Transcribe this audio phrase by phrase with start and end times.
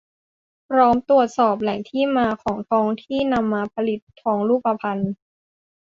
[0.69, 5.01] พร้อมตรวจสอบแหล่งที่มาของทองที่นำมาผลิตทองรูปพรรณ